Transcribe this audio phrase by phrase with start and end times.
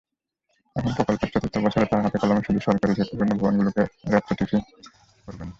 [0.75, 3.69] এখন প্রকল্পের চতুর্থ বছরে তাঁরা হাতে-কলমে শুধু সরকারি ঝুঁকিপূর্ণ ভবনগুলো
[4.11, 4.59] রেট্রোফিটিং
[5.27, 5.49] করবেন।